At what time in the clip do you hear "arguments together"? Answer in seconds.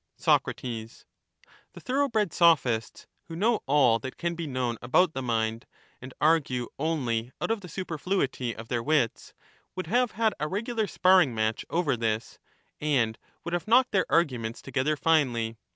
14.11-14.95